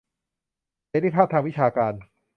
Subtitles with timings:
[0.87, 1.93] เสรีภาพทางวิชาการ